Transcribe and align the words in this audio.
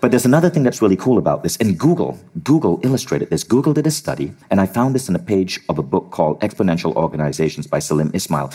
But 0.00 0.12
there's 0.12 0.26
another 0.26 0.48
thing 0.48 0.62
that's 0.62 0.80
really 0.80 0.96
cool 0.96 1.18
about 1.18 1.42
this. 1.42 1.56
In 1.56 1.74
Google, 1.74 2.20
Google 2.44 2.78
illustrated 2.84 3.30
this. 3.30 3.42
Google 3.42 3.74
did 3.74 3.86
a 3.86 3.90
study, 3.90 4.32
and 4.48 4.60
I 4.60 4.66
found 4.66 4.94
this 4.94 5.08
in 5.08 5.16
a 5.16 5.18
page 5.18 5.58
of 5.68 5.76
a 5.76 5.82
book 5.82 6.10
called 6.12 6.40
Exponential 6.40 6.94
Organizations 6.94 7.66
by 7.66 7.80
Salim 7.80 8.12
Ismail. 8.14 8.52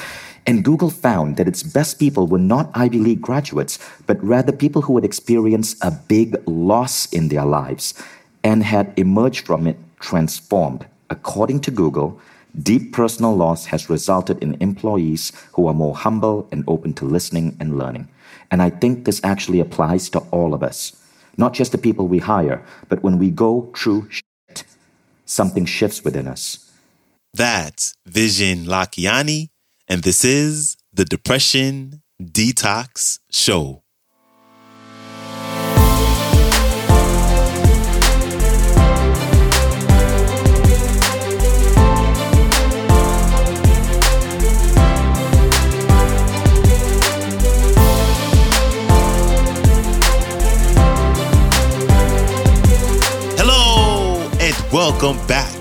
And 0.47 0.63
Google 0.63 0.89
found 0.89 1.35
that 1.35 1.47
its 1.47 1.61
best 1.61 1.99
people 1.99 2.27
were 2.27 2.39
not 2.39 2.71
Ivy 2.73 2.99
League 2.99 3.21
graduates, 3.21 3.77
but 4.07 4.23
rather 4.23 4.53
people 4.53 4.83
who 4.83 4.95
had 4.95 5.03
experienced 5.03 5.77
a 5.81 5.91
big 5.91 6.41
loss 6.47 7.11
in 7.11 7.28
their 7.28 7.46
lives 7.46 7.94
and 8.41 8.63
had 8.63 8.94
emerged 8.96 9.46
from 9.46 9.67
it 9.67 9.78
transformed. 9.99 10.85
According 11.10 11.60
to 11.62 11.71
Google, 11.71 12.21
deep 12.62 12.94
personal 12.94 13.35
loss 13.35 13.65
has 13.65 13.89
resulted 13.89 14.41
in 14.41 14.55
employees 14.62 15.33
who 15.53 15.67
are 15.67 15.73
more 15.73 15.96
humble 15.96 16.48
and 16.53 16.63
open 16.67 16.94
to 16.94 17.05
listening 17.05 17.57
and 17.59 17.77
learning. 17.77 18.07
And 18.49 18.62
I 18.62 18.70
think 18.70 19.03
this 19.03 19.20
actually 19.25 19.59
applies 19.59 20.09
to 20.12 20.20
all 20.31 20.53
of 20.53 20.63
us 20.63 21.02
not 21.38 21.54
just 21.54 21.72
the 21.72 21.77
people 21.77 22.08
we 22.08 22.20
hire, 22.20 22.66
but 22.90 23.04
when 23.04 23.18
we 23.18 23.30
go 23.30 23.72
through 23.76 24.10
shit, 24.10 24.64
something 25.26 25.66
shifts 25.66 26.04
within 26.04 26.28
us. 26.28 26.72
That's 27.34 27.96
Vishen 28.10 28.66
Lakhiani, 28.66 29.50
and 29.88 30.04
this 30.04 30.24
is 30.24 30.77
the 30.94 31.05
Depression 31.05 32.02
Detox 32.22 33.20
Show. 33.32 33.83
Welcome 54.94 55.27
back 55.27 55.52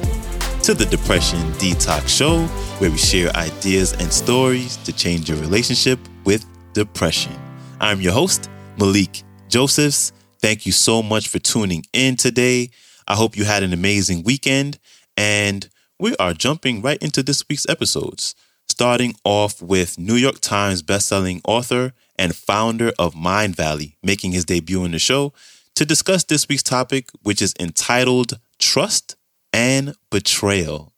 to 0.62 0.72
the 0.72 0.86
Depression 0.88 1.40
Detox 1.54 2.06
Show, 2.06 2.44
where 2.78 2.90
we 2.90 2.98
share 2.98 3.34
ideas 3.34 3.92
and 3.94 4.12
stories 4.12 4.76
to 4.76 4.92
change 4.92 5.28
your 5.28 5.38
relationship 5.38 5.98
with 6.24 6.44
depression. 6.74 7.32
I'm 7.80 8.00
your 8.00 8.12
host, 8.12 8.48
Malikee 8.76 9.24
Josephs. 9.48 10.12
Thank 10.40 10.64
you 10.64 10.70
so 10.70 11.02
much 11.02 11.26
for 11.28 11.40
tuning 11.40 11.84
in 11.92 12.14
today. 12.14 12.70
I 13.08 13.16
hope 13.16 13.36
you 13.36 13.44
had 13.44 13.64
an 13.64 13.72
amazing 13.72 14.22
weekend, 14.22 14.78
and 15.16 15.68
we 15.98 16.14
are 16.18 16.34
jumping 16.34 16.80
right 16.80 17.02
into 17.02 17.24
this 17.24 17.42
week's 17.48 17.68
episodes, 17.68 18.36
starting 18.68 19.14
off 19.24 19.60
with 19.60 19.98
New 19.98 20.16
York 20.16 20.40
Times 20.40 20.84
bestselling 20.84 21.40
author 21.48 21.94
and 22.16 22.36
founder 22.36 22.92
of 22.96 23.14
Mindvalley, 23.14 23.96
making 24.04 24.32
his 24.32 24.44
debut 24.44 24.84
in 24.84 24.92
the 24.92 25.00
show 25.00 25.32
to 25.74 25.84
discuss 25.84 26.22
this 26.22 26.48
week's 26.48 26.62
topic, 26.62 27.08
which 27.22 27.42
is 27.42 27.54
entitled 27.58 28.38
trust 28.60 29.16
and 29.52 29.94
betrayal. 30.10 30.92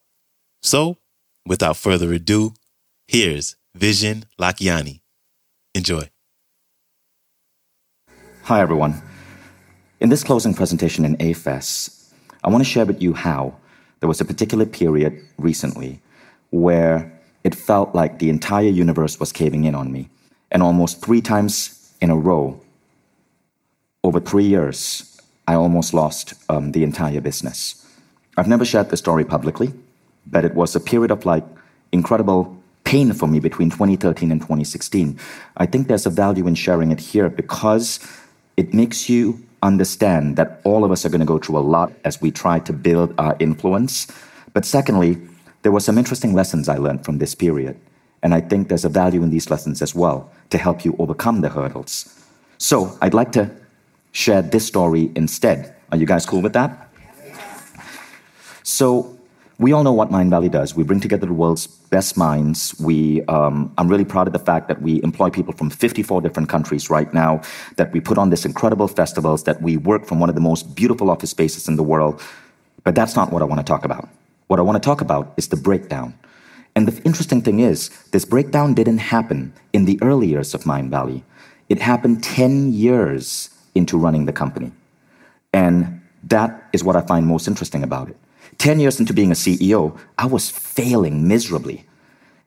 So, 0.63 0.99
without 1.47 1.77
further 1.77 2.13
ado, 2.13 2.55
here's 3.07 3.57
Vishen 3.79 4.25
Lakhiani. 4.41 5.01
Enjoy. 5.75 6.09
Hi, 8.45 8.61
everyone. 8.61 9.03
In 10.01 10.11
this 10.11 10.23
closing 10.23 10.55
presentation 10.55 11.05
in 11.05 11.17
A-Fest, 11.21 12.15
I 12.45 12.51
want 12.51 12.63
to 12.63 12.71
share 12.71 12.85
with 12.85 13.03
you 13.03 13.15
how 13.15 13.57
there 14.01 14.09
was 14.09 14.21
a 14.21 14.25
particular 14.25 14.67
period 14.67 15.19
recently 15.39 16.01
where 16.51 17.11
it 17.43 17.55
felt 17.55 17.95
like 17.95 18.19
the 18.19 18.31
entire 18.31 18.69
universe 18.69 19.19
was 19.19 19.33
caving 19.33 19.65
in 19.65 19.75
on 19.75 19.91
me. 19.91 20.09
And 20.51 20.63
almost 20.63 21.03
three 21.03 21.21
times 21.21 21.93
in 22.01 22.11
a 22.11 22.17
row, 22.17 22.61
over 24.05 24.21
three 24.21 24.45
years, 24.45 25.21
I 25.49 25.55
almost 25.55 25.95
lost 25.95 26.35
um, 26.49 26.73
the 26.73 26.85
entire 26.85 27.21
business. 27.21 27.85
I've 28.37 28.49
never 28.49 28.65
shared 28.65 28.91
the 28.91 28.97
story 28.97 29.25
publicly, 29.25 29.73
but 30.27 30.45
it 30.45 30.55
was 30.55 30.75
a 30.75 30.81
period 30.81 31.11
of 31.11 31.25
like 31.25 31.45
incredible 31.93 32.57
pain 32.85 33.13
for 33.13 33.27
me 33.27 33.41
between 33.41 33.71
2013 33.71 34.31
and 34.31 34.41
2016. 34.41 35.19
I 35.57 35.67
think 35.67 35.89
there's 35.89 36.07
a 36.07 36.11
value 36.11 36.47
in 36.47 36.55
sharing 36.55 36.91
it 36.91 37.01
here 37.01 37.29
because 37.29 38.01
it 38.57 38.75
makes 38.75 39.09
you 39.09 39.43
understand 39.63 40.37
that 40.37 40.61
all 40.65 40.85
of 40.85 40.93
us 40.93 41.05
are 41.05 41.09
going 41.09 41.21
to 41.21 41.27
go 41.27 41.39
through 41.39 41.59
a 41.59 41.67
lot 41.77 41.93
as 42.05 42.21
we 42.21 42.31
try 42.31 42.59
to 42.61 42.73
build 42.73 43.15
our 43.19 43.35
influence. 43.39 44.07
But 44.53 44.65
secondly, 44.65 45.19
there 45.63 45.73
were 45.73 45.81
some 45.81 45.97
interesting 45.97 46.35
lessons 46.35 46.69
I 46.69 46.77
learned 46.77 47.05
from 47.05 47.19
this 47.19 47.35
period. 47.35 47.81
And 48.23 48.35
I 48.35 48.41
think 48.41 48.69
there's 48.69 48.85
a 48.85 48.91
value 48.91 49.23
in 49.23 49.31
these 49.31 49.51
lessons 49.51 49.83
as 49.83 49.95
well 49.95 50.31
to 50.51 50.59
help 50.59 50.85
you 50.85 50.95
overcome 50.99 51.41
the 51.41 51.49
hurdles. 51.49 52.25
So 52.59 52.97
I'd 53.01 53.15
like 53.15 53.33
to 53.33 53.51
share 54.13 54.43
this 54.43 54.67
story 54.67 55.11
instead. 55.17 55.75
Are 55.91 55.99
you 55.99 56.07
guys 56.07 56.25
cool 56.27 56.43
with 56.43 56.53
that? 56.53 56.89
So, 58.65 59.19
we 59.59 59.73
all 59.73 59.85
know 59.85 59.93
what 59.93 60.11
Mindvalley 60.11 60.51
does. 60.51 60.75
We 60.75 60.83
bring 60.83 60.99
together 60.99 61.27
the 61.27 61.33
world's 61.33 61.69
best 61.69 62.17
minds. 62.17 62.75
We, 62.81 63.23
um, 63.27 63.73
I'm 63.79 63.87
really 63.87 64.05
proud 64.05 64.27
of 64.27 64.33
the 64.33 64.41
fact 64.41 64.67
that 64.67 64.83
we 64.83 65.01
employ 65.05 65.31
people 65.31 65.55
from 65.55 65.71
54 65.71 66.23
different 66.23 66.49
countries 66.49 66.91
right 66.91 67.13
now, 67.15 67.41
that 67.77 67.93
we 67.93 68.01
put 68.01 68.19
on 68.19 68.31
this 68.31 68.45
incredible 68.45 68.89
festivals, 68.89 69.45
that 69.45 69.63
we 69.63 69.77
work 69.77 70.07
from 70.07 70.19
one 70.19 70.29
of 70.29 70.35
the 70.35 70.41
most 70.41 70.75
beautiful 70.75 71.09
office 71.09 71.31
spaces 71.31 71.69
in 71.69 71.77
the 71.77 71.85
world. 71.85 72.21
But 72.83 72.97
that's 72.97 73.15
not 73.15 73.33
what 73.33 73.43
I 73.43 73.45
want 73.45 73.61
to 73.61 73.65
talk 73.65 73.85
about. 73.85 74.09
What 74.49 74.59
I 74.59 74.63
want 74.63 74.83
to 74.83 74.85
talk 74.85 75.01
about 75.01 75.33
is 75.37 75.49
the 75.49 75.57
breakdown. 75.57 76.15
And 76.75 76.89
the 76.89 77.03
interesting 77.05 77.41
thing 77.41 77.61
is, 77.61 77.91
this 78.11 78.25
breakdown 78.25 78.75
didn't 78.75 78.99
happen 78.99 79.53
in 79.73 79.85
the 79.85 79.99
early 80.03 80.27
years 80.27 80.53
of 80.53 80.65
Mindvalley. 80.65 81.23
It 81.69 81.81
happened 81.81 82.25
10 82.25 82.73
years 82.73 83.51
into 83.77 83.97
running 83.97 84.27
the 84.27 84.33
company. 84.33 84.73
And 85.53 86.03
that 86.25 86.69
is 86.73 86.83
what 86.83 86.97
I 86.97 87.03
find 87.03 87.27
most 87.27 87.47
interesting 87.47 87.85
about 87.85 88.09
it. 88.09 88.17
10 88.59 88.81
years 88.81 89.01
into 89.01 89.13
being 89.13 89.31
a 89.31 89.35
CEO, 89.35 89.99
I 90.19 90.27
was 90.27 90.51
failing 90.51 91.29
miserably. 91.29 91.85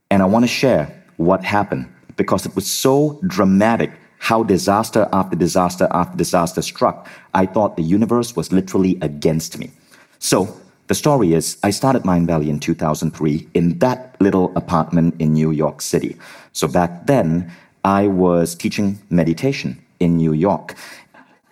And 0.10 0.22
I 0.22 0.26
want 0.26 0.44
to 0.44 0.48
share 0.48 1.04
what 1.18 1.44
happened 1.44 1.88
because 2.16 2.46
it 2.46 2.56
was 2.56 2.70
so 2.70 3.20
dramatic 3.28 3.92
how 4.20 4.44
disaster 4.44 5.08
after 5.14 5.36
disaster 5.36 5.88
after 5.92 6.18
disaster 6.18 6.62
struck. 6.62 7.08
I 7.34 7.46
thought 7.46 7.78
the 7.78 7.84
universe 7.84 8.36
was 8.36 8.52
literally 8.52 8.98
against 9.02 9.58
me. 9.58 9.72
So, 10.20 10.60
the 10.88 10.96
story 10.96 11.34
is 11.34 11.58
I 11.64 11.70
started 11.70 12.04
Mindvalley 12.04 12.48
in 12.48 12.60
2003 12.60 13.48
in 13.54 13.78
that 13.80 14.16
little 14.22 14.56
apartment 14.56 15.16
in 15.20 15.34
New 15.34 15.52
York 15.52 15.82
City. 15.82 16.18
So, 16.54 16.68
back 16.68 17.06
then, 17.06 17.52
I 17.84 18.08
was 18.08 18.56
teaching 18.56 18.98
meditation 19.10 19.78
in 20.00 20.18
New 20.18 20.34
York. 20.34 20.76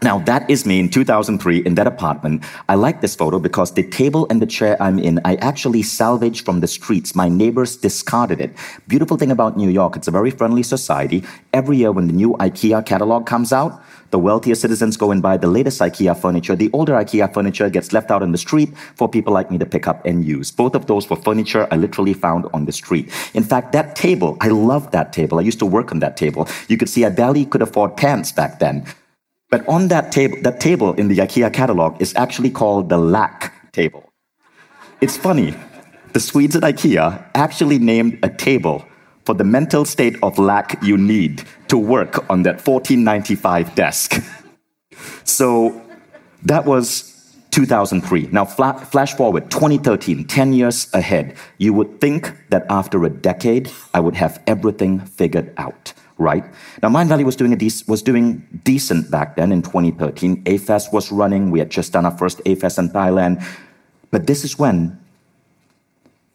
Now, 0.02 0.20
that 0.20 0.48
is 0.50 0.66
me 0.66 0.80
in 0.80 0.90
2003 0.90 1.60
in 1.66 1.76
that 1.76 1.88
apartment. 1.88 2.44
I 2.68 2.76
like 2.76 3.02
this 3.02 3.16
photo 3.16 3.40
because 3.40 3.74
the 3.74 3.82
table 3.82 4.28
and 4.30 4.42
the 4.42 4.46
chair 4.46 4.76
I'm 4.80 5.00
in, 5.00 5.20
I 5.24 5.36
actually 5.36 5.84
salvaged 5.84 6.44
from 6.46 6.60
the 6.60 6.68
streets. 6.68 7.16
My 7.16 7.30
neighbors 7.30 7.78
discarded 7.78 8.42
it. 8.42 8.56
Beautiful 8.88 9.16
thing 9.18 9.32
about 9.32 9.58
New 9.58 9.70
York, 9.70 9.96
it's 9.96 10.08
a 10.08 10.12
very 10.12 10.32
friendly 10.32 10.64
society. 10.64 11.24
Every 11.54 11.78
year 11.78 11.92
when 11.94 12.08
the 12.08 12.14
new 12.14 12.34
IKEA 12.34 12.86
catalog 12.86 13.26
comes 13.26 13.54
out, 13.54 13.82
the 14.12 14.20
wealthier 14.20 14.54
citizens 14.54 14.98
go 14.98 15.12
and 15.12 15.22
buy 15.22 15.38
the 15.38 15.48
latest 15.48 15.80
IKEA 15.80 16.16
furniture. 16.16 16.56
The 16.56 16.70
older 16.74 16.94
IKEA 16.94 17.34
furniture 17.34 17.70
gets 17.70 17.94
left 17.94 18.12
out 18.12 18.22
on 18.22 18.32
the 18.32 18.38
street 18.38 18.78
for 18.96 19.10
people 19.10 19.34
like 19.34 19.50
me 19.50 19.58
to 19.58 19.66
pick 19.66 19.88
up 19.88 20.06
and 20.06 20.24
use. 20.24 20.52
Both 20.52 20.76
of 20.76 20.86
those 20.88 21.10
were 21.10 21.16
furniture 21.16 21.68
I 21.72 21.78
literally 21.78 22.14
found 22.14 22.46
on 22.54 22.66
the 22.66 22.74
street. 22.74 23.12
In 23.34 23.44
fact, 23.44 23.72
that 23.72 23.96
table, 23.96 24.38
I 24.42 24.50
love 24.50 24.92
that 24.92 25.14
table. 25.14 25.40
I 25.40 25.42
used 25.42 25.60
to 25.60 25.66
work 25.66 25.92
on 25.92 26.00
that 26.00 26.18
table. 26.18 26.48
You 26.68 26.78
could 26.78 26.90
see 26.90 27.06
I 27.06 27.10
barely 27.10 27.46
could 27.46 27.62
afford 27.62 27.98
pants 27.98 28.32
back 28.32 28.60
then. 28.60 28.86
But 29.50 29.68
on 29.68 29.88
that 29.90 30.12
table, 30.12 30.38
that 30.42 30.60
table 30.60 30.94
in 30.94 31.08
the 31.08 31.18
IKEA 31.18 31.54
catalog 31.54 32.02
is 32.02 32.14
actually 32.16 32.50
called 32.50 32.90
the 32.90 32.98
lack 32.98 33.72
table. 33.72 34.12
It's 35.02 35.18
funny. 35.18 35.56
The 36.14 36.20
Swedes 36.20 36.56
at 36.56 36.64
IKEA 36.64 37.24
actually 37.36 37.80
named 37.80 38.20
a 38.24 38.30
table 38.30 38.86
for 39.26 39.34
the 39.34 39.44
mental 39.44 39.86
state 39.86 40.16
of 40.24 40.38
lack 40.40 40.82
you 40.82 40.98
need 40.98 41.44
to 41.68 41.78
work 41.78 42.30
on 42.30 42.44
that 42.44 42.66
1495 42.66 43.76
desk. 43.76 44.24
So 45.24 45.82
that 46.44 46.66
was 46.66 47.12
2003. 47.52 48.30
Now, 48.32 48.46
flash 48.46 49.14
forward 49.16 49.50
2013, 49.50 50.26
10 50.26 50.54
years 50.54 50.90
ahead, 50.94 51.36
you 51.58 51.74
would 51.74 52.00
think 52.00 52.34
that 52.50 52.66
after 52.70 53.04
a 53.04 53.10
decade, 53.10 53.72
I 53.94 54.00
would 54.00 54.16
have 54.16 54.42
everything 54.48 55.00
figured 55.00 55.54
out 55.58 55.94
right? 56.18 56.44
Now, 56.82 56.90
Mindvalley 56.90 57.24
was 57.24 57.36
doing, 57.36 57.54
a 57.54 57.70
was 57.88 58.02
doing 58.02 58.48
decent 58.64 59.12
back 59.12 59.36
then 59.36 59.52
in 59.52 59.62
2013. 59.62 60.44
A-Fest 60.46 60.94
was 60.94 61.12
running. 61.12 61.52
We 61.52 61.60
had 61.60 61.70
just 61.70 61.94
done 61.94 62.06
our 62.06 62.18
first 62.18 62.42
A-Fest 62.46 62.78
in 62.78 62.90
Thailand. 62.90 63.46
But 64.12 64.28
this 64.28 64.44
is 64.44 64.58
when 64.58 65.00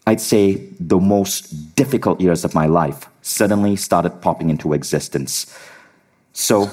I'd 0.07 0.21
say 0.21 0.69
the 0.79 0.99
most 0.99 1.75
difficult 1.77 2.21
years 2.21 2.45
of 2.45 2.55
my 2.55 2.67
life 2.67 3.09
suddenly 3.23 3.77
started 3.77 4.21
popping 4.21 4.51
into 4.51 4.73
existence. 4.73 5.47
So, 6.33 6.71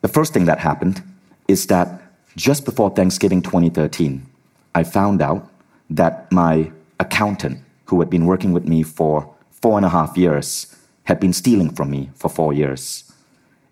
the 0.00 0.08
first 0.08 0.32
thing 0.32 0.46
that 0.46 0.58
happened 0.58 1.02
is 1.46 1.66
that 1.66 2.02
just 2.36 2.64
before 2.64 2.90
Thanksgiving 2.90 3.42
2013, 3.42 4.26
I 4.74 4.84
found 4.84 5.20
out 5.20 5.48
that 5.90 6.30
my 6.32 6.72
accountant, 6.98 7.58
who 7.86 8.00
had 8.00 8.08
been 8.08 8.26
working 8.26 8.52
with 8.52 8.66
me 8.66 8.82
for 8.82 9.32
four 9.50 9.76
and 9.76 9.84
a 9.84 9.90
half 9.90 10.16
years, 10.16 10.74
had 11.04 11.20
been 11.20 11.32
stealing 11.32 11.70
from 11.70 11.90
me 11.90 12.10
for 12.14 12.28
four 12.28 12.52
years. 12.52 13.10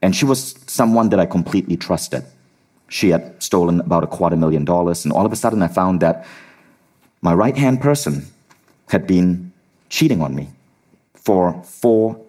And 0.02 0.16
she 0.16 0.24
was 0.24 0.54
someone 0.66 1.10
that 1.10 1.20
I 1.20 1.26
completely 1.26 1.76
trusted. 1.76 2.24
She 2.88 3.10
had 3.10 3.40
stolen 3.42 3.80
about 3.80 4.02
a 4.02 4.06
quarter 4.06 4.36
million 4.36 4.64
dollars, 4.64 5.04
and 5.04 5.12
all 5.12 5.26
of 5.26 5.32
a 5.32 5.36
sudden 5.36 5.62
I 5.62 5.68
found 5.68 6.00
that 6.00 6.26
my 7.22 7.34
right 7.34 7.56
hand 7.56 7.80
person 7.80 8.26
had 8.88 9.06
been 9.06 9.52
cheating 9.88 10.22
on 10.22 10.34
me 10.34 10.48
for 11.14 11.62
four 11.62 12.20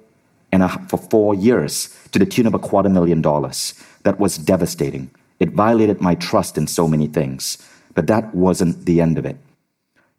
and 0.51 0.63
a, 0.63 0.69
for 0.87 0.97
four 0.97 1.33
years 1.33 1.97
to 2.11 2.19
the 2.19 2.25
tune 2.25 2.45
of 2.45 2.53
a 2.53 2.59
quarter 2.59 2.89
million 2.89 3.21
dollars. 3.21 3.73
That 4.03 4.19
was 4.19 4.37
devastating. 4.37 5.09
It 5.39 5.51
violated 5.51 6.01
my 6.01 6.15
trust 6.15 6.57
in 6.57 6.67
so 6.67 6.87
many 6.87 7.07
things, 7.07 7.57
but 7.95 8.07
that 8.07 8.35
wasn't 8.35 8.85
the 8.85 9.01
end 9.01 9.17
of 9.17 9.25
it. 9.25 9.37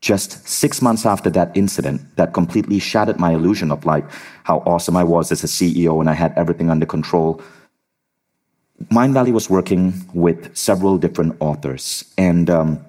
Just 0.02 0.46
six 0.48 0.82
months 0.82 1.06
after 1.06 1.30
that 1.30 1.56
incident, 1.56 2.02
that 2.16 2.34
completely 2.34 2.80
shattered 2.80 3.18
my 3.18 3.32
illusion 3.32 3.70
of 3.70 3.86
like 3.86 4.04
how 4.42 4.58
awesome 4.66 4.96
I 4.96 5.04
was 5.04 5.32
as 5.32 5.44
a 5.44 5.46
CEO 5.46 6.00
and 6.00 6.10
I 6.10 6.14
had 6.14 6.34
everything 6.36 6.70
under 6.70 6.84
control. 6.84 7.40
Mindvalley 8.90 9.32
was 9.32 9.48
working 9.48 9.94
with 10.12 10.54
several 10.56 10.98
different 10.98 11.36
authors, 11.38 12.04
and 12.18 12.50
um, 12.50 12.84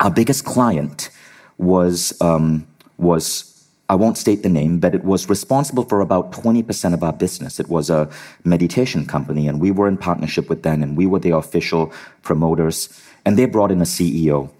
our 0.00 0.10
biggest 0.10 0.46
client 0.46 1.10
was 1.58 2.18
um, 2.22 2.66
was 2.96 3.54
I 3.90 3.94
won't 3.96 4.16
state 4.16 4.42
the 4.42 4.48
name, 4.48 4.78
but 4.78 4.94
it 4.94 5.04
was 5.04 5.28
responsible 5.28 5.84
for 5.84 6.00
about 6.00 6.32
20% 6.32 6.94
of 6.94 7.02
our 7.04 7.12
business. 7.12 7.60
It 7.60 7.68
was 7.68 7.90
a 7.90 8.08
meditation 8.44 9.04
company, 9.04 9.46
and 9.46 9.60
we 9.60 9.70
were 9.70 9.86
in 9.86 9.98
partnership 9.98 10.48
with 10.48 10.62
them, 10.62 10.82
and 10.82 10.96
we 10.96 11.04
were 11.04 11.18
the 11.18 11.36
official 11.36 11.92
promoters. 12.22 12.88
And 13.26 13.38
they 13.38 13.44
brought 13.44 13.70
in 13.70 13.82
a 13.82 13.84
CEO. 13.84 14.50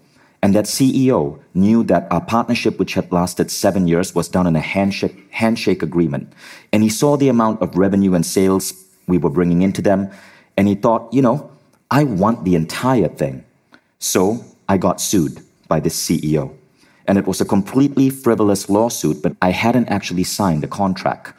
And 0.45 0.53
that 0.53 0.65
CEO 0.65 1.39
knew 1.55 1.83
that 1.85 2.05
our 2.11 2.21
partnership, 2.21 2.77
which 2.77 2.93
had 2.93 3.11
lasted 3.11 3.49
seven 3.49 3.87
years, 3.87 4.13
was 4.13 4.27
done 4.27 4.45
in 4.45 4.55
a 4.55 4.59
handshake, 4.59 5.25
handshake 5.31 5.81
agreement. 5.81 6.31
And 6.71 6.83
he 6.83 6.89
saw 6.89 7.17
the 7.17 7.29
amount 7.29 7.63
of 7.63 7.75
revenue 7.75 8.13
and 8.13 8.23
sales 8.23 8.71
we 9.07 9.17
were 9.17 9.31
bringing 9.31 9.63
into 9.63 9.81
them, 9.81 10.11
and 10.55 10.67
he 10.67 10.75
thought, 10.75 11.11
you 11.11 11.23
know, 11.23 11.49
I 11.89 12.03
want 12.03 12.45
the 12.45 12.53
entire 12.53 13.07
thing. 13.07 13.43
So 13.97 14.45
I 14.69 14.77
got 14.77 15.01
sued 15.01 15.41
by 15.67 15.79
this 15.79 15.97
CEO. 15.97 16.55
And 17.07 17.17
it 17.17 17.25
was 17.25 17.41
a 17.41 17.45
completely 17.45 18.11
frivolous 18.11 18.69
lawsuit, 18.69 19.23
but 19.23 19.35
I 19.41 19.49
hadn't 19.49 19.87
actually 19.87 20.25
signed 20.25 20.63
a 20.63 20.67
contract. 20.67 21.33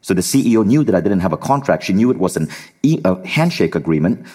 So 0.00 0.14
the 0.14 0.20
CEO 0.20 0.66
knew 0.66 0.82
that 0.82 0.96
I 0.96 1.00
didn't 1.00 1.20
have 1.20 1.32
a 1.32 1.36
contract. 1.36 1.84
She 1.84 1.92
knew 1.92 2.10
it 2.10 2.18
was 2.18 2.36
an 2.36 2.48
e- 2.82 3.00
a 3.04 3.24
handshake 3.24 3.76
agreement, 3.76 4.26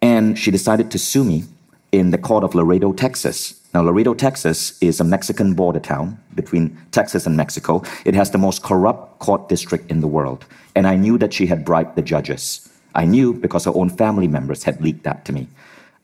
and 0.00 0.38
she 0.38 0.50
decided 0.50 0.90
to 0.92 0.98
sue 0.98 1.24
me 1.24 1.44
in 1.92 2.10
the 2.10 2.18
court 2.18 2.42
of 2.42 2.54
Laredo, 2.54 2.94
Texas. 2.94 3.55
Now, 3.76 3.82
Laredo, 3.82 4.14
Texas 4.14 4.78
is 4.80 5.00
a 5.00 5.04
Mexican 5.04 5.52
border 5.52 5.80
town 5.80 6.18
between 6.34 6.78
Texas 6.92 7.26
and 7.26 7.36
Mexico. 7.36 7.82
It 8.06 8.14
has 8.14 8.30
the 8.30 8.38
most 8.38 8.62
corrupt 8.62 9.18
court 9.18 9.50
district 9.50 9.90
in 9.90 10.00
the 10.00 10.06
world. 10.06 10.46
And 10.74 10.86
I 10.86 10.96
knew 10.96 11.18
that 11.18 11.34
she 11.34 11.44
had 11.44 11.62
bribed 11.62 11.94
the 11.94 12.00
judges. 12.00 12.66
I 12.94 13.04
knew 13.04 13.34
because 13.34 13.66
her 13.66 13.72
own 13.74 13.90
family 13.90 14.28
members 14.28 14.62
had 14.62 14.80
leaked 14.80 15.04
that 15.04 15.26
to 15.26 15.32
me. 15.34 15.48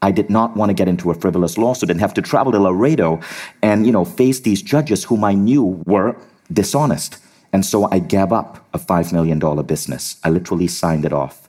I 0.02 0.10
did 0.10 0.28
not 0.28 0.54
want 0.54 0.68
to 0.68 0.74
get 0.74 0.86
into 0.86 1.10
a 1.10 1.14
frivolous 1.14 1.56
lawsuit 1.56 1.88
and 1.88 1.98
have 1.98 2.12
to 2.12 2.20
travel 2.20 2.52
to 2.52 2.58
Laredo 2.58 3.22
and, 3.62 3.86
you 3.86 3.92
know, 3.92 4.04
face 4.04 4.40
these 4.40 4.60
judges 4.60 5.04
whom 5.04 5.24
I 5.24 5.32
knew 5.32 5.82
were 5.86 6.14
dishonest. 6.52 7.16
And 7.54 7.64
so 7.64 7.88
I 7.90 8.00
gave 8.00 8.32
up 8.32 8.68
a 8.74 8.78
$5 8.78 9.14
million 9.14 9.38
business. 9.64 10.18
I 10.22 10.28
literally 10.28 10.66
signed 10.66 11.06
it 11.06 11.14
off. 11.14 11.48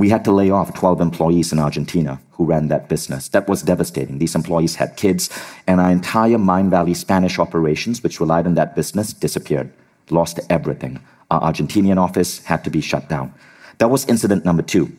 We 0.00 0.08
had 0.08 0.24
to 0.24 0.32
lay 0.32 0.48
off 0.48 0.72
12 0.72 1.02
employees 1.02 1.52
in 1.52 1.58
Argentina 1.58 2.18
who 2.32 2.46
ran 2.46 2.68
that 2.68 2.88
business. 2.88 3.28
That 3.28 3.46
was 3.46 3.60
devastating. 3.60 4.16
These 4.16 4.34
employees 4.34 4.76
had 4.76 4.96
kids, 4.96 5.28
and 5.66 5.78
our 5.78 5.90
entire 5.90 6.38
Mindvalley 6.38 6.96
Spanish 6.96 7.38
operations, 7.38 8.02
which 8.02 8.18
relied 8.18 8.46
on 8.46 8.54
that 8.54 8.74
business, 8.74 9.12
disappeared, 9.12 9.70
lost 10.08 10.40
everything. 10.48 11.00
Our 11.30 11.52
Argentinian 11.52 11.98
office 11.98 12.42
had 12.44 12.64
to 12.64 12.70
be 12.70 12.80
shut 12.80 13.10
down. 13.10 13.34
That 13.76 13.90
was 13.90 14.06
incident 14.06 14.42
number 14.42 14.62
two. 14.62 14.90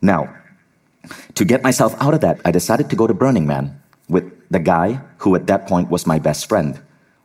Now, 0.00 0.32
to 1.34 1.44
get 1.44 1.64
myself 1.64 1.96
out 2.00 2.14
of 2.14 2.20
that, 2.20 2.40
I 2.44 2.52
decided 2.52 2.90
to 2.90 2.96
go 2.96 3.08
to 3.08 3.14
Burning 3.14 3.44
Man 3.44 3.82
with 4.08 4.30
the 4.52 4.60
guy 4.60 5.00
who 5.18 5.34
at 5.34 5.48
that 5.48 5.66
point 5.66 5.90
was 5.90 6.06
my 6.06 6.20
best 6.20 6.48
friend. 6.48 6.80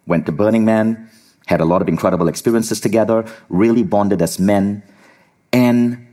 Went 0.08 0.26
to 0.26 0.32
Burning 0.32 0.66
Man, 0.66 1.12
had 1.46 1.62
a 1.62 1.66
lot 1.66 1.84
of 1.84 1.88
incredible 1.88 2.28
experiences 2.28 2.82
together, 2.82 3.24
really 3.50 3.84
bonded 3.84 4.24
as 4.24 4.40
men. 4.40 4.82
And 5.52 6.08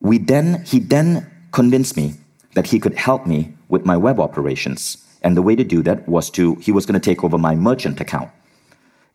we 0.00 0.18
then, 0.18 0.64
he 0.64 0.78
then 0.78 1.30
convinced 1.52 1.96
me 1.96 2.14
that 2.54 2.68
he 2.68 2.78
could 2.78 2.94
help 2.94 3.26
me 3.26 3.54
with 3.68 3.84
my 3.84 3.96
web 3.96 4.18
operations. 4.18 5.06
And 5.22 5.36
the 5.36 5.42
way 5.42 5.54
to 5.54 5.64
do 5.64 5.82
that 5.82 6.08
was 6.08 6.30
to, 6.30 6.54
he 6.56 6.72
was 6.72 6.86
going 6.86 6.98
to 6.98 7.04
take 7.04 7.22
over 7.22 7.38
my 7.38 7.54
merchant 7.54 8.00
account. 8.00 8.30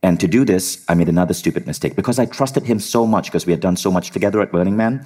And 0.04 0.20
to 0.20 0.28
do 0.28 0.46
this, 0.46 0.86
I 0.88 0.94
made 0.94 1.10
another 1.10 1.34
stupid 1.34 1.66
mistake 1.66 1.96
because 1.96 2.20
I 2.20 2.26
trusted 2.26 2.64
him 2.64 2.80
so 2.80 3.08
much 3.08 3.26
because 3.26 3.48
we 3.48 3.54
had 3.54 3.60
done 3.60 3.76
so 3.76 3.90
much 3.90 4.12
together 4.12 4.40
at 4.42 4.52
Burning 4.52 4.78
Man. 4.78 5.06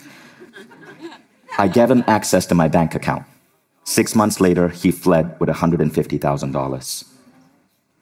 I 1.57 1.67
gave 1.67 1.89
him 1.89 2.03
access 2.07 2.45
to 2.47 2.55
my 2.55 2.67
bank 2.67 2.95
account. 2.95 3.25
Six 3.85 4.13
months 4.13 4.41
later, 4.41 4.67
he 4.69 4.91
fled 4.91 5.39
with 5.39 5.49
$150,000. 5.49 7.03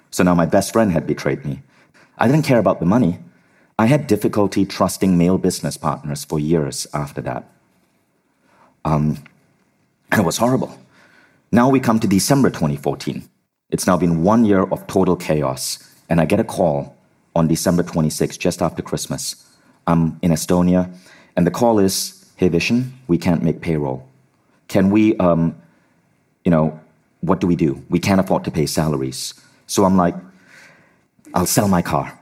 So 0.10 0.24
now 0.24 0.34
my 0.34 0.46
best 0.46 0.74
friend 0.74 0.92
had 0.92 1.06
betrayed 1.06 1.46
me. 1.46 1.62
I 2.18 2.28
didn't 2.28 2.46
care 2.46 2.58
about 2.60 2.80
the 2.80 2.86
money. 2.86 3.20
I 3.78 3.86
had 3.86 4.08
difficulty 4.08 4.66
trusting 4.66 5.18
male 5.18 5.38
business 5.38 5.78
partners 5.78 6.26
for 6.26 6.40
years 6.40 6.88
after 6.94 7.22
that. 7.22 7.48
Um, 8.88 9.22
and 10.12 10.22
it 10.22 10.24
was 10.24 10.38
horrible. 10.38 10.80
Now 11.52 11.68
we 11.70 11.82
come 11.82 12.00
to 12.00 12.08
December 12.08 12.50
2014. 12.50 13.28
It's 13.70 13.86
now 13.86 13.98
been 13.98 14.24
one 14.24 14.46
year 14.46 14.64
of 14.64 14.88
total 14.88 15.18
chaos, 15.18 15.80
and 16.10 16.22
I 16.22 16.26
get 16.26 16.40
a 16.40 16.46
call 16.46 16.96
on 17.36 17.50
December 17.50 17.84
26, 17.84 18.38
just 18.38 18.62
after 18.62 18.82
Christmas. 18.82 19.36
I'm 19.88 20.18
in 20.22 20.32
Estonia, 20.32 20.90
and 21.36 21.46
the 21.46 21.52
call 21.52 21.80
is 21.80 22.14
hey, 22.38 22.50
Vishen, 22.50 22.92
we 23.08 23.18
can't 23.18 23.44
make 23.44 23.60
payroll. 23.62 24.08
Can 24.70 24.90
we, 24.90 25.18
um, 25.18 25.56
you 26.46 26.52
know, 26.52 26.80
what 27.22 27.42
do 27.42 27.48
we 27.48 27.56
do? 27.56 27.84
We 27.90 28.00
can't 28.00 28.22
afford 28.22 28.46
to 28.46 28.52
pay 28.52 28.68
salaries. 28.68 29.34
So 29.66 29.84
I'm 29.84 29.98
like, 29.98 30.16
I'll 31.34 31.48
sell 31.48 31.68
my 31.68 31.82
car. 31.82 32.18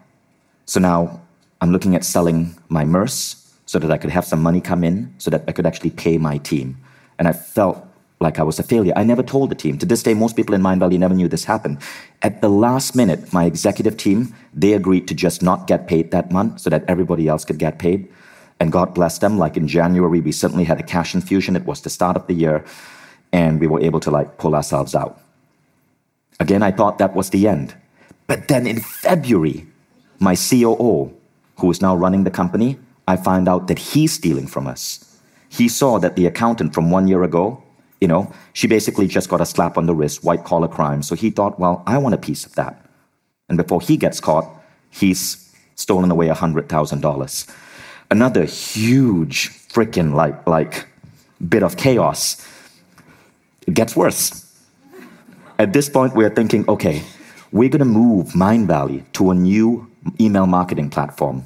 So 0.65 0.79
now 0.79 1.21
I'm 1.61 1.71
looking 1.71 1.95
at 1.95 2.05
selling 2.05 2.55
my 2.69 2.85
Merce 2.85 3.44
so 3.65 3.79
that 3.79 3.91
I 3.91 3.97
could 3.97 4.11
have 4.11 4.25
some 4.25 4.41
money 4.41 4.61
come 4.61 4.83
in 4.83 5.13
so 5.17 5.29
that 5.31 5.43
I 5.47 5.51
could 5.51 5.65
actually 5.65 5.91
pay 5.91 6.17
my 6.17 6.37
team. 6.37 6.77
And 7.17 7.27
I 7.27 7.33
felt 7.33 7.85
like 8.21 8.39
I 8.39 8.43
was 8.43 8.59
a 8.59 8.63
failure. 8.63 8.93
I 8.95 9.03
never 9.03 9.23
told 9.23 9.51
the 9.51 9.55
team. 9.55 9.77
To 9.79 9.85
this 9.85 10.03
day, 10.03 10.13
most 10.13 10.35
people 10.35 10.55
in 10.55 10.61
Mind 10.61 10.81
Mindvalley 10.81 10.97
never 10.97 11.13
knew 11.13 11.27
this 11.27 11.43
happened. 11.45 11.79
At 12.21 12.41
the 12.41 12.49
last 12.49 12.95
minute, 12.95 13.33
my 13.33 13.45
executive 13.45 13.97
team, 13.97 14.33
they 14.53 14.73
agreed 14.73 15.07
to 15.09 15.13
just 15.13 15.41
not 15.41 15.67
get 15.67 15.87
paid 15.87 16.11
that 16.11 16.31
month 16.31 16.61
so 16.61 16.69
that 16.69 16.85
everybody 16.87 17.27
else 17.27 17.43
could 17.43 17.59
get 17.59 17.77
paid. 17.79 18.07
And 18.59 18.71
God 18.71 18.93
bless 18.93 19.17
them. 19.19 19.37
Like 19.37 19.57
in 19.57 19.67
January, 19.67 20.21
we 20.21 20.31
certainly 20.31 20.63
had 20.63 20.79
a 20.79 20.83
cash 20.83 21.13
infusion. 21.13 21.55
It 21.55 21.65
was 21.65 21.81
the 21.81 21.89
start 21.89 22.15
of 22.15 22.25
the 22.27 22.33
year, 22.33 22.63
and 23.33 23.59
we 23.59 23.67
were 23.67 23.81
able 23.81 23.99
to 23.99 24.11
like 24.11 24.37
pull 24.37 24.55
ourselves 24.55 24.95
out. 24.95 25.19
Again, 26.39 26.63
I 26.63 26.71
thought 26.71 26.97
that 26.99 27.15
was 27.15 27.29
the 27.31 27.47
end. 27.47 27.75
But 28.27 28.47
then 28.47 28.65
in 28.65 28.79
February, 28.79 29.67
my 30.19 30.35
COO, 30.35 31.13
who 31.59 31.71
is 31.71 31.81
now 31.81 31.95
running 31.95 32.23
the 32.23 32.31
company, 32.31 32.79
I 33.07 33.15
find 33.17 33.47
out 33.47 33.67
that 33.67 33.79
he's 33.79 34.13
stealing 34.13 34.47
from 34.47 34.67
us. 34.67 35.19
He 35.49 35.67
saw 35.67 35.99
that 35.99 36.15
the 36.15 36.25
accountant 36.25 36.73
from 36.73 36.89
one 36.89 37.07
year 37.07 37.23
ago, 37.23 37.63
you 38.01 38.07
know, 38.07 38.31
she 38.53 38.67
basically 38.67 39.07
just 39.07 39.29
got 39.29 39.41
a 39.41 39.45
slap 39.45 39.77
on 39.77 39.85
the 39.85 39.95
wrist, 39.95 40.23
white 40.23 40.43
collar 40.43 40.67
crime. 40.67 41.01
So 41.01 41.15
he 41.15 41.29
thought, 41.29 41.59
well, 41.59 41.83
I 41.87 41.97
want 41.97 42.15
a 42.15 42.17
piece 42.17 42.45
of 42.45 42.55
that. 42.55 42.85
And 43.47 43.57
before 43.57 43.79
he 43.81 43.95
gets 43.95 44.19
caught, 44.19 44.49
he's 44.89 45.53
stolen 45.75 46.11
away 46.11 46.27
$100,000 46.27 47.55
another 48.11 48.45
huge 48.45 49.49
freaking 49.69 50.13
like 50.13 50.45
like 50.47 50.87
bit 51.47 51.63
of 51.63 51.77
chaos. 51.77 52.45
It 53.67 53.73
gets 53.73 53.95
worse. 53.95 54.41
At 55.57 55.73
this 55.73 55.89
point, 55.89 56.13
we're 56.13 56.29
thinking, 56.29 56.67
okay, 56.67 57.01
we're 57.51 57.69
going 57.69 57.79
to 57.79 57.85
move 57.85 58.27
Mindvalley 58.33 59.03
to 59.13 59.31
a 59.31 59.35
new 59.35 59.89
email 60.19 60.45
marketing 60.45 60.89
platform. 60.89 61.43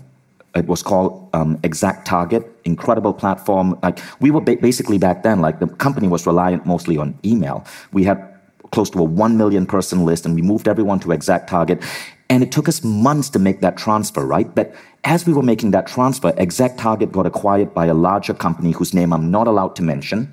It 0.56 0.66
was 0.66 0.82
called 0.82 1.30
um, 1.34 1.58
ExactTarget, 1.60 2.44
incredible 2.66 3.14
platform. 3.14 3.78
Like 3.84 4.00
we 4.20 4.32
were 4.32 4.42
ba- 4.42 4.58
basically 4.58 4.98
back 4.98 5.24
then, 5.24 5.42
like 5.42 5.60
the 5.60 5.68
company 5.68 6.08
was 6.08 6.26
reliant 6.26 6.66
mostly 6.66 6.98
on 6.98 7.18
email. 7.24 7.66
We 7.94 8.04
had 8.04 8.26
close 8.72 8.90
to 8.92 9.00
a 9.00 9.04
one 9.04 9.38
million 9.38 9.66
person 9.66 10.06
list, 10.06 10.26
and 10.26 10.36
we 10.36 10.42
moved 10.42 10.68
everyone 10.68 11.00
to 11.02 11.08
ExactTarget 11.10 11.84
And 12.30 12.44
it 12.44 12.52
took 12.52 12.70
us 12.70 12.84
months 12.84 13.30
to 13.32 13.40
make 13.40 13.62
that 13.62 13.76
transfer, 13.76 14.26
right? 14.26 14.54
But 14.54 14.76
as 15.04 15.26
we 15.26 15.34
were 15.34 15.42
making 15.42 15.72
that 15.72 15.88
transfer, 15.88 16.32
ExactTarget 16.34 17.12
got 17.12 17.26
acquired 17.26 17.74
by 17.74 17.88
a 17.88 17.94
larger 17.94 18.34
company 18.34 18.72
whose 18.72 18.94
name 18.94 19.12
I'm 19.12 19.32
not 19.32 19.48
allowed 19.48 19.76
to 19.78 19.84
mention 19.84 20.30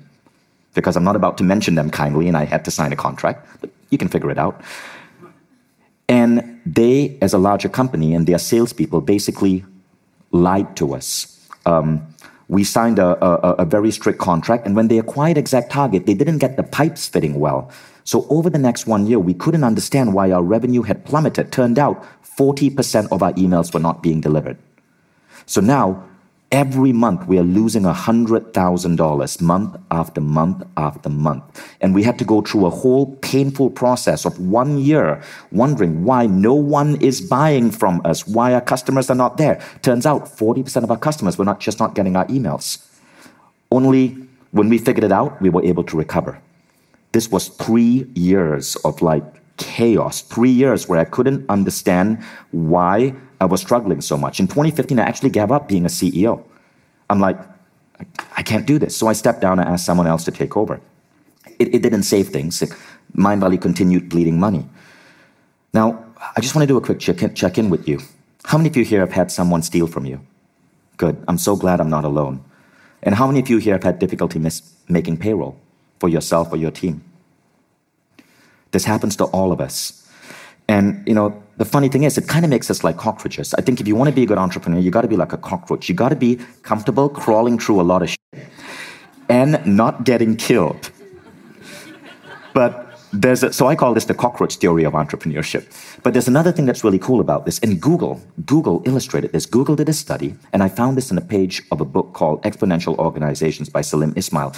because 0.75 0.95
I'm 0.95 1.03
not 1.03 1.15
about 1.15 1.37
to 1.39 1.43
mention 1.43 1.73
them 1.73 1.89
kindly 1.89 2.27
and 2.27 2.37
I 2.37 2.45
had 2.45 2.63
to 2.65 2.71
sign 2.71 2.93
a 2.93 2.95
contract. 2.95 3.47
But 3.61 3.71
you 3.89 3.97
can 3.97 4.09
figure 4.09 4.29
it 4.29 4.37
out. 4.37 4.61
And 6.07 6.61
they, 6.65 7.17
as 7.21 7.33
a 7.33 7.39
larger 7.39 7.69
company 7.69 8.13
and 8.13 8.27
their 8.27 8.37
salespeople, 8.37 9.01
basically 9.01 9.65
lied 10.31 10.75
to 10.77 10.93
us. 10.93 11.33
Um, 11.65 12.05
we 12.49 12.63
signed 12.63 12.97
a, 12.99 13.23
a, 13.23 13.53
a, 13.55 13.65
very 13.65 13.91
strict 13.91 14.19
contract, 14.19 14.65
and 14.65 14.75
when 14.75 14.87
they 14.87 14.99
acquired 14.99 15.37
ExactTarget, 15.37 16.05
they 16.05 16.13
didn't 16.13 16.37
get 16.37 16.55
the 16.55 16.63
pipes 16.63 17.07
fitting 17.07 17.39
well. 17.39 17.69
So 18.05 18.25
over 18.29 18.49
the 18.49 18.57
next 18.57 18.87
one 18.87 19.05
year, 19.05 19.19
we 19.19 19.33
couldn't 19.33 19.65
understand 19.65 20.13
why 20.13 20.31
our 20.31 20.41
revenue 20.41 20.83
had 20.83 21.03
plummeted. 21.03 21.51
Turned 21.51 21.77
out 21.77 22.05
40% 22.37 23.11
of 23.11 23.21
our 23.21 23.33
emails 23.33 23.73
were 23.73 23.81
not 23.81 24.01
being 24.01 24.21
delivered. 24.21 24.57
So 25.45 25.59
now 25.59 26.07
Every 26.51 26.93
month, 26.93 27.27
we 27.27 27.37
are 27.37 27.43
losing 27.43 27.83
$100,000 27.83 29.41
month 29.41 29.75
after 29.91 30.21
month 30.21 30.63
after 30.77 31.09
month. 31.09 31.43
And 31.81 31.93
we 31.93 32.03
had 32.03 32.17
to 32.19 32.25
go 32.25 32.39
through 32.39 32.65
a 32.65 32.69
whole 32.69 33.17
painful 33.17 33.71
process 33.71 34.23
of 34.23 34.39
one 34.39 34.77
year 34.77 35.21
wondering 35.51 36.05
why 36.05 36.25
no 36.25 36.53
one 36.53 37.01
is 37.01 37.19
buying 37.19 37.69
from 37.69 38.01
us, 38.05 38.25
why 38.25 38.53
our 38.53 38.61
customers 38.61 39.09
are 39.09 39.15
not 39.15 39.35
there. 39.35 39.61
Turns 39.81 40.05
out 40.05 40.25
40% 40.25 40.83
of 40.83 40.91
our 40.91 40.97
customers 40.97 41.37
were 41.37 41.43
not 41.43 41.59
just 41.59 41.79
not 41.81 41.95
getting 41.95 42.15
our 42.15 42.25
emails. 42.27 42.87
Only 43.69 44.15
when 44.51 44.69
we 44.69 44.77
figured 44.77 45.03
it 45.03 45.11
out, 45.11 45.41
we 45.41 45.49
were 45.49 45.65
able 45.65 45.83
to 45.83 45.97
recover. 45.97 46.41
This 47.11 47.29
was 47.29 47.49
three 47.49 48.07
years 48.15 48.77
of 48.85 49.01
like 49.01 49.25
chaos, 49.57 50.21
three 50.21 50.49
years 50.49 50.87
where 50.87 50.99
I 50.99 51.05
couldn't 51.05 51.45
understand 51.49 52.23
why 52.51 53.13
I 53.41 53.45
was 53.45 53.61
struggling 53.61 54.01
so 54.01 54.17
much. 54.17 54.39
In 54.39 54.47
2015, 54.47 54.99
I 54.99 55.03
actually 55.03 55.29
gave 55.29 55.51
up 55.51 55.67
being 55.67 55.85
a 55.85 55.89
CEO. 55.89 56.43
I'm 57.09 57.19
like, 57.19 57.37
I 58.35 58.43
can't 58.43 58.65
do 58.65 58.79
this. 58.79 58.95
So 58.95 59.07
I 59.07 59.13
stepped 59.13 59.41
down 59.41 59.59
and 59.59 59.67
asked 59.67 59.85
someone 59.85 60.07
else 60.07 60.23
to 60.25 60.31
take 60.31 60.55
over. 60.55 60.79
It, 61.59 61.73
it 61.73 61.81
didn't 61.81 62.03
save 62.03 62.29
things. 62.29 62.63
Mindvalley 63.15 63.59
continued 63.59 64.09
bleeding 64.09 64.39
money. 64.39 64.67
Now, 65.73 66.03
I 66.35 66.41
just 66.41 66.55
want 66.55 66.63
to 66.63 66.67
do 66.67 66.77
a 66.77 66.81
quick 66.81 66.99
check 66.99 67.21
in, 67.21 67.33
check 67.33 67.57
in 67.57 67.69
with 67.69 67.87
you. 67.87 67.99
How 68.45 68.57
many 68.57 68.69
of 68.69 68.77
you 68.77 68.83
here 68.83 68.99
have 69.01 69.11
had 69.11 69.31
someone 69.31 69.61
steal 69.61 69.87
from 69.87 70.05
you? 70.05 70.21
Good. 70.97 71.23
I'm 71.27 71.37
so 71.37 71.55
glad 71.55 71.79
I'm 71.79 71.89
not 71.89 72.05
alone. 72.05 72.43
And 73.03 73.15
how 73.15 73.27
many 73.27 73.39
of 73.39 73.49
you 73.49 73.57
here 73.57 73.73
have 73.73 73.83
had 73.83 73.99
difficulty 73.99 74.39
mis- 74.39 74.73
making 74.87 75.17
payroll 75.17 75.59
for 75.99 76.09
yourself 76.09 76.51
or 76.51 76.57
your 76.57 76.71
team? 76.71 77.03
This 78.71 78.85
happens 78.85 79.15
to 79.17 79.25
all 79.25 79.51
of 79.51 79.61
us. 79.61 80.03
And 80.67 81.07
you 81.07 81.13
know, 81.13 81.41
the 81.57 81.65
funny 81.65 81.89
thing 81.89 82.03
is, 82.03 82.17
it 82.17 82.27
kind 82.27 82.45
of 82.45 82.49
makes 82.49 82.69
us 82.69 82.83
like 82.83 82.97
cockroaches. 82.97 83.53
I 83.53 83.61
think 83.61 83.79
if 83.79 83.87
you 83.87 83.95
want 83.95 84.09
to 84.09 84.15
be 84.15 84.23
a 84.23 84.25
good 84.25 84.37
entrepreneur, 84.37 84.79
you 84.79 84.91
got 84.91 85.01
to 85.01 85.07
be 85.07 85.15
like 85.15 85.33
a 85.33 85.37
cockroach. 85.37 85.89
You 85.89 85.95
got 85.95 86.09
to 86.09 86.15
be 86.15 86.39
comfortable 86.61 87.09
crawling 87.09 87.57
through 87.57 87.81
a 87.81 87.83
lot 87.83 88.03
of 88.03 88.09
shit 88.09 88.47
and 89.29 89.65
not 89.65 90.03
getting 90.03 90.35
killed. 90.35 90.91
But 92.53 92.86
there's 93.13 93.43
a, 93.43 93.53
so 93.53 93.67
I 93.67 93.75
call 93.75 93.93
this 93.93 94.05
the 94.05 94.13
cockroach 94.13 94.57
theory 94.57 94.83
of 94.83 94.93
entrepreneurship. 94.93 95.65
But 96.03 96.13
there's 96.13 96.27
another 96.27 96.51
thing 96.51 96.65
that's 96.65 96.83
really 96.83 96.99
cool 96.99 97.21
about 97.21 97.45
this. 97.45 97.59
And 97.59 97.81
Google, 97.81 98.21
Google 98.45 98.81
illustrated 98.85 99.31
this. 99.31 99.45
Google 99.45 99.75
did 99.75 99.87
a 99.89 99.93
study, 99.93 100.35
and 100.51 100.61
I 100.61 100.67
found 100.69 100.97
this 100.97 101.09
in 101.09 101.17
a 101.17 101.21
page 101.21 101.63
of 101.71 101.79
a 101.79 101.85
book 101.85 102.13
called 102.13 102.41
Exponential 102.43 102.97
Organizations 102.97 103.69
by 103.69 103.81
Salim 103.81 104.13
Ismail. 104.15 104.53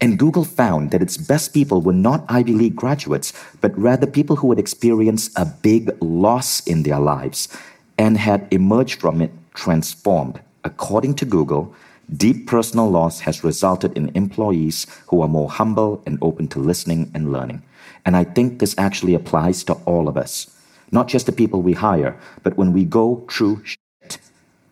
And 0.00 0.18
Google 0.18 0.44
found 0.44 0.90
that 0.90 1.02
its 1.02 1.16
best 1.16 1.54
people 1.54 1.80
were 1.80 1.94
not 1.94 2.24
Ivy 2.28 2.52
League 2.52 2.76
graduates, 2.76 3.32
but 3.60 3.76
rather 3.78 4.06
people 4.06 4.36
who 4.36 4.50
had 4.50 4.58
experienced 4.58 5.32
a 5.36 5.46
big 5.46 5.90
loss 6.02 6.60
in 6.66 6.82
their 6.82 7.00
lives 7.00 7.48
and 7.96 8.18
had 8.18 8.46
emerged 8.50 9.00
from 9.00 9.22
it 9.22 9.32
transformed. 9.54 10.40
According 10.64 11.14
to 11.16 11.24
Google, 11.24 11.74
deep 12.14 12.46
personal 12.46 12.90
loss 12.90 13.20
has 13.20 13.44
resulted 13.44 13.96
in 13.96 14.10
employees 14.14 14.86
who 15.08 15.22
are 15.22 15.28
more 15.28 15.48
humble 15.48 16.02
and 16.06 16.18
open 16.20 16.48
to 16.48 16.58
listening 16.58 17.10
and 17.14 17.32
learning. 17.32 17.62
And 18.04 18.16
I 18.16 18.24
think 18.24 18.58
this 18.58 18.74
actually 18.76 19.14
applies 19.14 19.64
to 19.64 19.74
all 19.84 20.08
of 20.08 20.16
us, 20.16 20.50
not 20.90 21.08
just 21.08 21.26
the 21.26 21.32
people 21.32 21.62
we 21.62 21.72
hire, 21.72 22.18
but 22.42 22.56
when 22.56 22.72
we 22.72 22.84
go 22.84 23.24
through 23.30 23.64
shit, 23.64 24.18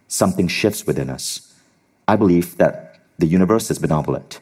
something 0.09 0.49
shifts 0.49 0.87
within 0.87 1.09
us. 1.09 1.55
I 2.07 2.17
believe 2.17 2.59
that 2.59 3.01
the 3.19 3.27
universe 3.27 3.71
is 3.71 3.79
benevolent. 3.79 4.41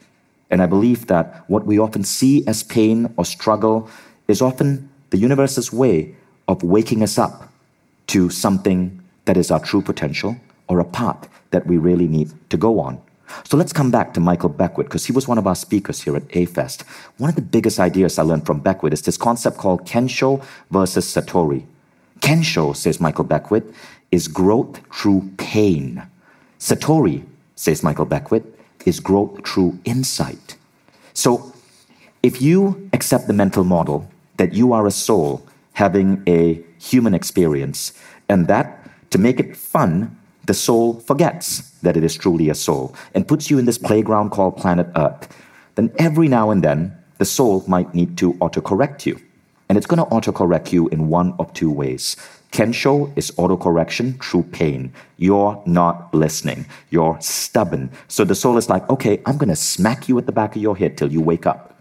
And 0.51 0.61
I 0.61 0.67
believe 0.67 1.07
that 1.07 1.45
what 1.49 1.67
we 1.67 1.79
often 1.79 2.03
see 2.03 2.45
as 2.47 2.63
pain 2.63 3.13
or 3.17 3.25
struggle 3.25 3.89
is 4.27 4.43
often 4.43 4.91
the 5.11 5.19
universe's 5.19 5.73
way 5.73 6.15
of 6.49 6.63
waking 6.63 7.03
us 7.03 7.19
up 7.19 7.53
to 8.09 8.31
something 8.31 9.01
that 9.27 9.37
is 9.37 9.51
our 9.51 9.61
true 9.61 9.83
potential 9.83 10.37
or 10.69 10.81
a 10.81 10.85
path 10.85 11.29
that 11.51 11.67
we 11.67 11.79
really 11.79 12.09
need 12.09 12.33
to 12.51 12.57
go 12.57 12.81
on. 12.81 13.01
So 13.45 13.57
let's 13.57 13.73
come 13.73 13.91
back 13.91 14.15
to 14.15 14.21
Michael 14.21 14.49
Beckwith 14.49 14.87
because 14.89 15.07
he 15.07 15.13
was 15.13 15.29
one 15.29 15.39
of 15.39 15.47
our 15.47 15.55
speakers 15.55 16.03
here 16.03 16.17
at 16.17 16.25
A-Fest. 16.31 16.83
One 17.19 17.31
of 17.31 17.37
the 17.37 17.43
biggest 17.43 17.79
ideas 17.79 18.19
I 18.19 18.23
learned 18.23 18.47
from 18.47 18.61
Beckwith 18.61 18.93
is 18.93 19.03
this 19.03 19.17
concept 19.17 19.57
called 19.59 19.87
Kensho 19.87 20.45
versus 20.71 21.07
Satori. 21.07 21.65
Kensho, 22.21 22.77
says 22.77 23.01
Michael 23.01 23.25
Beckwith, 23.25 23.65
is 24.11 24.29
growth 24.29 24.81
through 24.93 25.31
pain. 25.37 26.07
Satori, 26.59 27.25
says 27.57 27.83
Michael 27.83 28.05
Beckwith, 28.05 28.45
is 28.85 29.01
growth 29.01 29.47
through 29.47 29.79
insight. 29.85 30.57
So 31.13 31.53
if 32.23 32.43
you 32.43 32.89
accept 32.93 33.27
the 33.27 33.33
mental 33.33 33.65
model 33.65 34.09
that 34.37 34.53
you 34.53 34.73
are 34.73 34.87
a 34.87 34.91
soul 34.91 35.47
having 35.75 36.23
a 36.27 36.63
human 36.79 37.15
experience, 37.15 37.93
and 38.29 38.47
that 38.49 39.11
to 39.11 39.19
make 39.19 39.41
it 39.41 39.57
fun, 39.57 40.17
the 40.45 40.55
soul 40.55 41.01
forgets 41.01 41.71
that 41.83 41.97
it 41.97 42.05
is 42.05 42.17
truly 42.17 42.49
a 42.49 42.55
soul 42.55 42.95
and 43.15 43.29
puts 43.29 43.51
you 43.51 43.59
in 43.59 43.65
this 43.65 43.79
playground 43.79 44.31
called 44.31 44.57
planet 44.57 44.89
Earth, 44.97 45.29
then 45.75 45.93
every 45.99 46.29
now 46.29 46.51
and 46.51 46.63
then 46.63 46.97
the 47.19 47.25
soul 47.25 47.65
might 47.67 47.95
need 47.95 48.17
to 48.19 48.35
autocorrect 48.35 49.07
you. 49.07 49.21
And 49.69 49.79
it's 49.79 49.87
going 49.87 50.03
to 50.03 50.11
autocorrect 50.11 50.73
you 50.73 50.89
in 50.89 51.09
one 51.09 51.35
of 51.39 51.53
two 51.53 51.71
ways. 51.71 52.17
Kensho 52.51 53.17
is 53.17 53.31
autocorrection 53.33 54.23
through 54.23 54.43
pain. 54.45 54.93
You're 55.17 55.63
not 55.67 56.13
listening. 56.13 56.67
You're 56.91 57.17
stubborn. 57.21 57.91
So 58.09 58.25
the 58.25 58.35
soul 58.35 58.57
is 58.57 58.69
like, 58.69 58.89
okay, 58.91 59.23
I'm 59.27 59.39
going 59.39 59.51
to 59.51 59.57
smack 59.57 60.09
you 60.09 60.19
at 60.19 60.27
the 60.27 60.33
back 60.33 60.57
of 60.57 60.63
your 60.63 60.77
head 60.77 60.99
till 60.99 61.13
you 61.13 61.21
wake 61.21 61.47
up. 61.47 61.81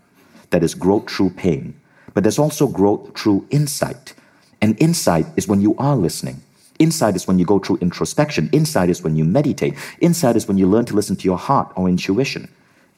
That 0.51 0.63
is 0.63 0.75
growth 0.75 1.10
through 1.10 1.32
pain. 1.32 1.80
But 2.13 2.24
there's 2.24 2.38
also 2.38 2.68
growth 2.68 3.18
through 3.18 3.48
insight. 3.50 4.13
And 4.62 4.80
insight 4.80 5.25
is 5.36 5.48
when 5.48 5.62
you 5.62 5.75
are 5.78 5.96
listening. 5.96 6.42
Insight 6.79 7.17
is 7.17 7.27
when 7.27 7.38
you 7.38 7.45
go 7.45 7.59
through 7.59 7.77
introspection. 7.81 8.50
Insight 8.53 8.89
is 8.89 9.03
when 9.03 9.17
you 9.17 9.25
meditate. 9.25 9.75
Insight 10.00 10.38
is 10.38 10.48
when 10.48 10.57
you 10.57 10.65
learn 10.65 10.86
to 10.86 10.95
listen 10.95 11.17
to 11.17 11.25
your 11.25 11.38
heart 11.38 11.71
or 11.75 11.89
intuition. 11.89 12.50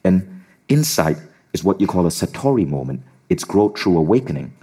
And 0.04 0.44
insight 0.68 1.16
is 1.52 1.64
what 1.64 1.80
you 1.80 1.88
call 1.88 2.06
a 2.06 2.10
Satori 2.10 2.66
moment. 2.66 3.02
It's 3.28 3.42
growth 3.42 3.78
through 3.78 3.98
awakening. 3.98 4.54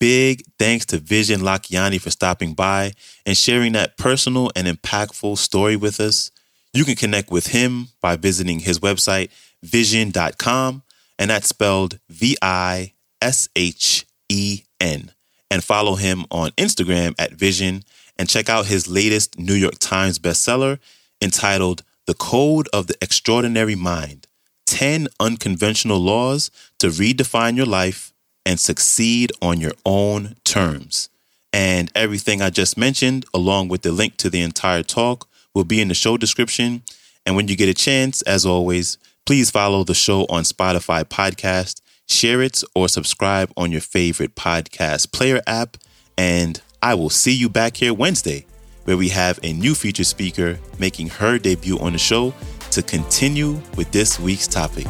Big 0.00 0.42
thanks 0.58 0.84
to 0.86 0.98
Vishen 0.98 1.42
Lakhiani 1.42 2.00
for 2.00 2.10
stopping 2.10 2.54
by 2.54 2.92
and 3.24 3.36
sharing 3.36 3.72
that 3.74 3.96
personal 3.96 4.50
and 4.56 4.66
impactful 4.66 5.38
story 5.38 5.76
with 5.76 6.00
us. 6.00 6.32
You 6.74 6.84
can 6.84 6.96
connect 6.96 7.30
with 7.30 7.48
him 7.48 7.88
by 8.00 8.16
visiting 8.16 8.58
his 8.58 8.80
website, 8.80 9.30
vishen.com, 9.64 10.82
and 11.20 11.30
that's 11.30 11.48
spelled 11.48 12.00
V 12.08 12.36
I 12.42 12.94
S 13.20 13.48
H 13.54 14.06
E 14.28 14.62
N 14.80 15.12
and 15.52 15.62
follow 15.62 15.96
him 15.96 16.24
on 16.30 16.50
Instagram 16.52 17.14
at 17.18 17.32
Vishen 17.32 17.84
and 18.16 18.26
check 18.26 18.48
out 18.48 18.64
his 18.64 18.88
latest 18.88 19.38
New 19.38 19.52
York 19.52 19.78
Times 19.78 20.18
bestseller 20.18 20.78
entitled 21.20 21.82
The 22.06 22.14
Code 22.14 22.70
of 22.72 22.86
the 22.86 22.96
Extraordinary 23.02 23.74
Mind 23.74 24.26
10 24.64 25.08
Unconventional 25.20 25.98
Laws 25.98 26.50
to 26.78 26.86
Redefine 26.86 27.54
Your 27.54 27.66
Life 27.66 28.14
and 28.46 28.58
Succeed 28.58 29.30
on 29.42 29.60
Your 29.60 29.72
Own 29.84 30.36
Terms. 30.44 31.10
And 31.52 31.92
everything 31.94 32.40
I 32.40 32.48
just 32.48 32.78
mentioned, 32.78 33.26
along 33.34 33.68
with 33.68 33.82
the 33.82 33.92
link 33.92 34.16
to 34.18 34.30
the 34.30 34.40
entire 34.40 34.82
talk, 34.82 35.28
will 35.54 35.64
be 35.64 35.82
in 35.82 35.88
the 35.88 35.94
show 35.94 36.16
description. 36.16 36.82
And 37.26 37.36
when 37.36 37.48
you 37.48 37.56
get 37.56 37.68
a 37.68 37.74
chance, 37.74 38.22
as 38.22 38.46
always, 38.46 38.96
please 39.26 39.50
follow 39.50 39.84
the 39.84 39.92
show 39.92 40.22
on 40.30 40.44
Spotify 40.44 41.04
Podcast 41.04 41.82
share 42.12 42.42
it, 42.42 42.62
or 42.74 42.88
subscribe 42.88 43.52
on 43.56 43.72
your 43.72 43.80
favorite 43.80 44.34
podcast 44.34 45.12
player 45.12 45.40
app. 45.46 45.76
And 46.16 46.60
I 46.82 46.94
will 46.94 47.10
see 47.10 47.32
you 47.32 47.48
back 47.48 47.76
here 47.76 47.94
Wednesday, 47.94 48.46
where 48.84 48.96
we 48.96 49.08
have 49.10 49.38
a 49.42 49.52
new 49.52 49.74
featured 49.74 50.06
speaker 50.06 50.58
making 50.78 51.08
her 51.08 51.38
debut 51.38 51.78
on 51.78 51.92
the 51.92 51.98
show 51.98 52.34
to 52.70 52.82
continue 52.82 53.60
with 53.76 53.90
this 53.92 54.18
week's 54.18 54.46
topic. 54.46 54.86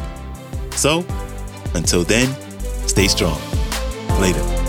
So, 0.71 1.05
until 1.75 2.03
then, 2.03 2.35
stay 2.87 3.07
strong. 3.07 3.39
Later. 4.19 4.62